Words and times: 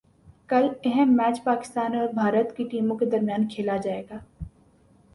کل 0.49 0.67
اہم 0.85 1.11
میچ 1.17 1.43
پاکستان 1.43 1.95
اور 1.95 2.07
بھارت 2.13 2.55
کی 2.57 2.63
ٹیموں 2.71 2.97
کے 2.97 3.05
درمیان 3.05 3.47
کھیلا 3.47 3.77
جائے 3.77 4.03
گا 4.09 4.17